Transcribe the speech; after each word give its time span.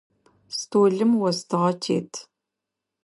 Столым 0.59 1.11
остыгъэ 1.27 1.71
тет. 1.81 2.11